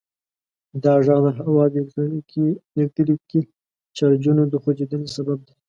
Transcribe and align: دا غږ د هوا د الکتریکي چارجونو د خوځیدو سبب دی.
دا 0.83 0.93
غږ 1.05 1.21
د 1.25 1.27
هوا 1.47 1.65
د 1.73 1.75
الکتریکي 2.77 3.41
چارجونو 3.97 4.43
د 4.47 4.53
خوځیدو 4.61 4.99
سبب 5.15 5.39
دی. 5.47 5.53